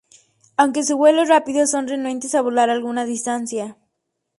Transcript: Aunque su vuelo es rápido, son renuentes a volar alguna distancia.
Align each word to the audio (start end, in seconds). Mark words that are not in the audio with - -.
Aunque 0.57 0.83
su 0.83 0.97
vuelo 0.97 1.21
es 1.21 1.29
rápido, 1.29 1.67
son 1.67 1.87
renuentes 1.87 2.33
a 2.33 2.41
volar 2.41 2.71
alguna 2.71 3.05
distancia. 3.05 3.77